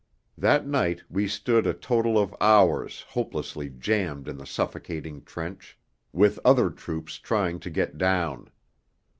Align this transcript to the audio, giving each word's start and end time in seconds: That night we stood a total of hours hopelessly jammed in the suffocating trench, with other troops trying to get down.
That 0.35 0.65
night 0.65 1.03
we 1.11 1.27
stood 1.27 1.67
a 1.67 1.75
total 1.75 2.17
of 2.17 2.35
hours 2.41 3.01
hopelessly 3.09 3.69
jammed 3.69 4.27
in 4.27 4.35
the 4.39 4.47
suffocating 4.47 5.21
trench, 5.23 5.77
with 6.11 6.39
other 6.43 6.71
troops 6.71 7.19
trying 7.19 7.59
to 7.59 7.69
get 7.69 7.99
down. 7.99 8.49